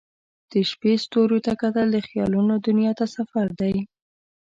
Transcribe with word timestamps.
د 0.51 0.53
شپې 0.69 0.93
ستوریو 1.03 1.43
ته 1.45 1.53
کتل 1.61 1.87
د 1.91 1.97
خیالونو 2.07 2.53
دنیا 2.67 2.91
ته 2.99 3.05
سفر 3.15 3.47
دی. 3.61 3.75